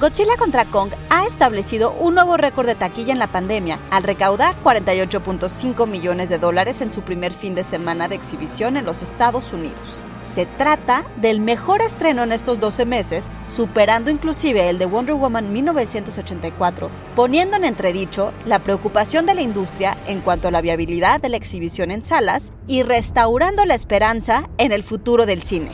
Godzilla 0.00 0.38
contra 0.38 0.64
Kong 0.64 0.92
ha 1.10 1.26
establecido 1.26 1.92
un 1.92 2.14
nuevo 2.14 2.38
récord 2.38 2.66
de 2.66 2.74
taquilla 2.74 3.12
en 3.12 3.18
la 3.18 3.26
pandemia 3.26 3.78
al 3.90 4.02
recaudar 4.02 4.54
48.5 4.64 5.86
millones 5.86 6.30
de 6.30 6.38
dólares 6.38 6.80
en 6.80 6.90
su 6.90 7.02
primer 7.02 7.34
fin 7.34 7.54
de 7.54 7.64
semana 7.64 8.08
de 8.08 8.14
exhibición 8.14 8.78
en 8.78 8.86
los 8.86 9.02
Estados 9.02 9.52
Unidos. 9.52 10.02
Se 10.22 10.46
trata 10.46 11.04
del 11.16 11.40
mejor 11.40 11.82
estreno 11.82 12.22
en 12.22 12.32
estos 12.32 12.58
12 12.60 12.86
meses, 12.86 13.26
superando 13.46 14.10
inclusive 14.10 14.70
el 14.70 14.78
de 14.78 14.86
Wonder 14.86 15.16
Woman 15.16 15.52
1984, 15.52 16.88
poniendo 17.14 17.58
en 17.58 17.64
entredicho 17.64 18.32
la 18.46 18.60
preocupación 18.60 19.26
de 19.26 19.34
la 19.34 19.42
industria 19.42 19.98
en 20.06 20.22
cuanto 20.22 20.48
a 20.48 20.50
la 20.50 20.62
viabilidad 20.62 21.20
de 21.20 21.28
la 21.28 21.36
exhibición 21.36 21.90
en 21.90 22.02
salas 22.02 22.52
y 22.66 22.84
restaurando 22.84 23.66
la 23.66 23.74
esperanza 23.74 24.48
en 24.56 24.72
el 24.72 24.82
futuro 24.82 25.26
del 25.26 25.42
cine. 25.42 25.72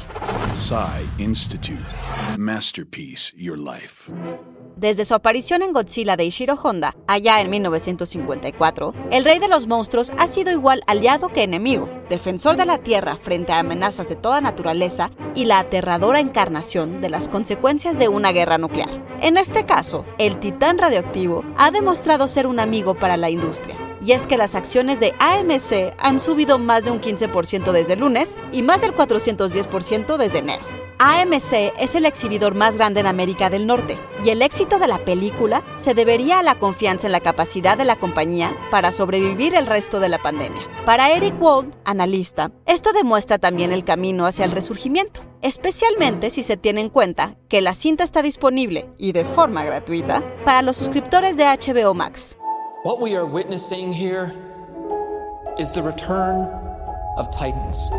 Institute. 1.18 1.84
Masterpiece 2.38 3.30
Your 3.36 3.58
Life. 3.58 4.10
Desde 4.76 5.04
su 5.04 5.14
aparición 5.14 5.62
en 5.62 5.74
Godzilla 5.74 6.16
de 6.16 6.24
Ishiro 6.24 6.54
Honda, 6.54 6.96
allá 7.06 7.42
en 7.42 7.50
1954, 7.50 8.94
el 9.10 9.24
rey 9.24 9.38
de 9.38 9.48
los 9.48 9.66
monstruos 9.66 10.12
ha 10.16 10.26
sido 10.26 10.50
igual 10.50 10.82
aliado 10.86 11.28
que 11.28 11.42
enemigo, 11.42 11.90
defensor 12.08 12.56
de 12.56 12.64
la 12.64 12.78
Tierra 12.78 13.18
frente 13.18 13.52
a 13.52 13.58
amenazas 13.58 14.08
de 14.08 14.16
toda 14.16 14.40
naturaleza 14.40 15.10
y 15.34 15.44
la 15.44 15.58
aterradora 15.58 16.20
encarnación 16.20 17.02
de 17.02 17.10
las 17.10 17.28
consecuencias 17.28 17.98
de 17.98 18.08
una 18.08 18.32
guerra 18.32 18.56
nuclear. 18.56 19.04
En 19.20 19.36
este 19.36 19.66
caso, 19.66 20.06
el 20.18 20.40
titán 20.40 20.78
radioactivo 20.78 21.44
ha 21.58 21.70
demostrado 21.70 22.26
ser 22.28 22.46
un 22.46 22.60
amigo 22.60 22.94
para 22.94 23.18
la 23.18 23.28
industria 23.28 23.85
y 24.00 24.12
es 24.12 24.26
que 24.26 24.36
las 24.36 24.54
acciones 24.54 25.00
de 25.00 25.14
AMC 25.18 25.94
han 25.98 26.20
subido 26.20 26.58
más 26.58 26.84
de 26.84 26.90
un 26.90 27.00
15% 27.00 27.72
desde 27.72 27.96
lunes 27.96 28.36
y 28.52 28.62
más 28.62 28.80
del 28.80 28.94
410% 28.94 30.16
desde 30.16 30.38
enero. 30.38 30.64
AMC 30.98 31.74
es 31.78 31.94
el 31.94 32.06
exhibidor 32.06 32.54
más 32.54 32.76
grande 32.76 33.00
en 33.00 33.06
América 33.06 33.50
del 33.50 33.66
Norte 33.66 33.98
y 34.24 34.30
el 34.30 34.40
éxito 34.40 34.78
de 34.78 34.88
la 34.88 35.04
película 35.04 35.62
se 35.76 35.92
debería 35.92 36.38
a 36.38 36.42
la 36.42 36.58
confianza 36.58 37.06
en 37.06 37.12
la 37.12 37.20
capacidad 37.20 37.76
de 37.76 37.84
la 37.84 37.96
compañía 37.96 38.56
para 38.70 38.92
sobrevivir 38.92 39.54
el 39.54 39.66
resto 39.66 40.00
de 40.00 40.08
la 40.08 40.22
pandemia. 40.22 40.62
Para 40.86 41.10
Eric 41.10 41.34
Wald, 41.40 41.74
analista, 41.84 42.50
esto 42.64 42.92
demuestra 42.92 43.38
también 43.38 43.72
el 43.72 43.84
camino 43.84 44.24
hacia 44.24 44.46
el 44.46 44.52
resurgimiento, 44.52 45.20
especialmente 45.42 46.30
si 46.30 46.42
se 46.42 46.56
tiene 46.56 46.80
en 46.80 46.88
cuenta 46.88 47.36
que 47.48 47.60
la 47.60 47.74
cinta 47.74 48.02
está 48.02 48.22
disponible 48.22 48.88
y 48.96 49.12
de 49.12 49.26
forma 49.26 49.64
gratuita 49.64 50.22
para 50.44 50.62
los 50.62 50.78
suscriptores 50.78 51.36
de 51.36 51.44
HBO 51.44 51.92
Max. 51.92 52.38
What 52.86 53.00
we 53.00 53.16
are 53.16 53.24
witnessing 53.24 53.92
here 53.92 54.32
is 55.58 55.72
the 55.72 55.82
return 55.82 56.48
of 57.16 57.28
Titans. 57.30 57.90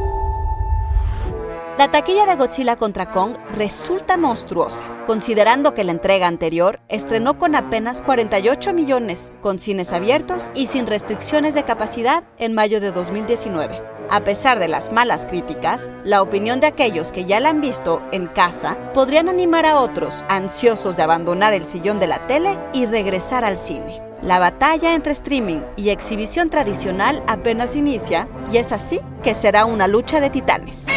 La 1.77 1.91
taquilla 1.91 2.25
de 2.25 2.37
Godzilla 2.37 2.77
contra 2.77 3.11
Kong 3.11 3.35
resulta 3.53 4.15
monstruosa, 4.15 4.85
considerando 5.05 5.73
que 5.73 5.83
la 5.83 5.91
entrega 5.91 6.27
anterior 6.27 6.79
estrenó 6.87 7.37
con 7.37 7.55
apenas 7.55 8.01
48 8.01 8.73
millones, 8.73 9.33
con 9.41 9.59
cines 9.59 9.91
abiertos 9.91 10.51
y 10.55 10.67
sin 10.67 10.87
restricciones 10.87 11.53
de 11.53 11.65
capacidad 11.65 12.23
en 12.37 12.53
mayo 12.53 12.79
de 12.79 12.93
2019. 12.93 13.83
A 14.09 14.23
pesar 14.23 14.57
de 14.57 14.69
las 14.69 14.93
malas 14.93 15.25
críticas, 15.25 15.89
la 16.05 16.21
opinión 16.21 16.61
de 16.61 16.67
aquellos 16.67 17.11
que 17.11 17.25
ya 17.25 17.41
la 17.41 17.49
han 17.49 17.59
visto 17.59 18.01
en 18.13 18.27
casa 18.27 18.93
podrían 18.93 19.27
animar 19.27 19.65
a 19.65 19.81
otros 19.81 20.23
ansiosos 20.29 20.95
de 20.95 21.03
abandonar 21.03 21.53
el 21.53 21.65
sillón 21.65 21.99
de 21.99 22.07
la 22.07 22.25
tele 22.27 22.57
y 22.71 22.85
regresar 22.85 23.43
al 23.43 23.57
cine. 23.57 24.06
La 24.21 24.39
batalla 24.39 24.95
entre 24.95 25.11
streaming 25.11 25.59
y 25.75 25.89
exhibición 25.89 26.49
tradicional 26.49 27.23
apenas 27.27 27.75
inicia 27.75 28.27
y 28.51 28.57
es 28.57 28.71
así 28.71 28.99
que 29.21 29.33
será 29.33 29.65
una 29.65 29.87
lucha 29.87 30.19
de 30.19 30.29
titanes. 30.29 30.87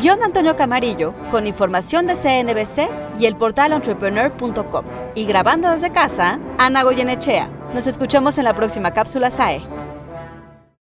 Guión 0.00 0.20
Antonio 0.24 0.56
Camarillo, 0.56 1.14
con 1.30 1.46
información 1.46 2.08
de 2.08 2.16
CNBC 2.16 3.20
y 3.20 3.26
el 3.26 3.36
portal 3.36 3.72
entrepreneur.com. 3.72 4.84
Y 5.14 5.26
grabando 5.26 5.70
desde 5.70 5.92
casa, 5.92 6.40
Ana 6.58 6.82
Goyenechea. 6.82 7.48
Nos 7.72 7.86
escuchamos 7.86 8.36
en 8.38 8.44
la 8.44 8.54
próxima 8.54 8.92
cápsula 8.92 9.30
SAE. 9.30 9.81